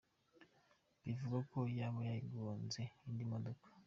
[1.03, 3.67] Bivugwa ko yaba yagonze indi modoka.